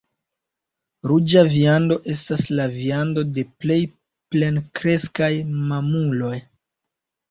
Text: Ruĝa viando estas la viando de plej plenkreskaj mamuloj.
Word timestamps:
Ruĝa 1.11 1.43
viando 1.49 1.99
estas 2.15 2.47
la 2.61 2.67
viando 2.79 3.27
de 3.37 3.47
plej 3.61 3.81
plenkreskaj 4.35 5.33
mamuloj. 5.73 6.37